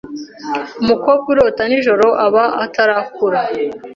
Umukobwa 0.81 1.27
urota 1.33 1.63
nijoro 1.69 2.07
aba 2.25 2.45
atarakura 2.65 3.39